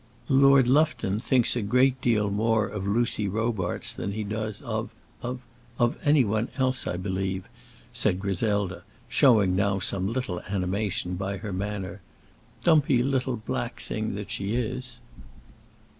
[0.29, 4.89] "Lord Lufton thinks a great deal more of Lucy Robarts than he does of
[5.21, 5.41] of
[5.77, 7.47] of any one else, I believe,"
[7.93, 12.01] said Griselda, showing now some little animation by her manner,
[12.63, 14.99] "dumpy little black thing that she is."